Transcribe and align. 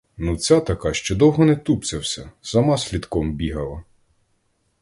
Ну, 0.17 0.37
ця 0.37 0.59
така, 0.59 0.93
що 0.93 1.15
довго 1.15 1.45
не 1.45 1.55
тупцявся, 1.55 2.31
сама 2.41 2.77
слідком 2.77 3.33
бігала. 3.35 3.83